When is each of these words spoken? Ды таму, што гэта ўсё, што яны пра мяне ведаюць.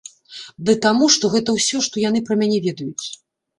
Ды 0.69 0.73
таму, 0.85 1.09
што 1.17 1.31
гэта 1.35 1.55
ўсё, 1.59 1.83
што 1.89 2.03
яны 2.09 2.25
пра 2.33 2.41
мяне 2.43 2.65
ведаюць. 2.67 3.07